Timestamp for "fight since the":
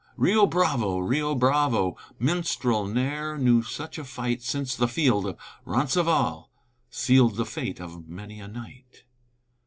4.03-4.87